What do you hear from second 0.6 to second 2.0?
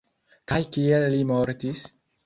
kiel li mortis?